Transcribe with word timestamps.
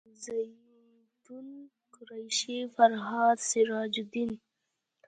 زیتونه 0.23 1.57
قریشي 1.95 2.57
فرهاد 2.75 3.37
سراج 3.49 3.93
الدین 4.01 4.31